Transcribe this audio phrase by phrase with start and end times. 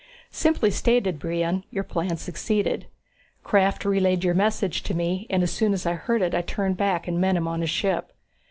[0.31, 2.87] "Simply stated, Brion, your plan succeeded.
[3.45, 6.75] Krafft relayed your message to me and as soon as I heard it I turned
[6.77, 8.11] back and met him on his ship.